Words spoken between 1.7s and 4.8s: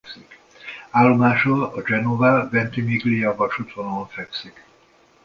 a Genova-Ventimiglia vasútvonalon fekszik.